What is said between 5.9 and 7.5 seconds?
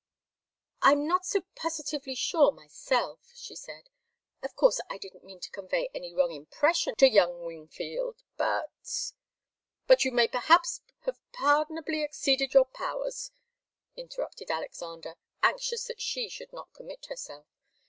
any wrong impression to young